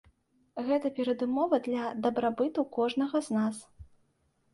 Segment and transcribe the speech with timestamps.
[0.69, 3.55] Гэта перадумова для дабрабыту кожнага з нас.